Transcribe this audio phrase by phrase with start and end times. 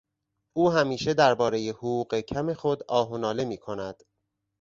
[0.53, 4.03] او همیشه دربارهی حقوق کم خود آه و ناله میکند.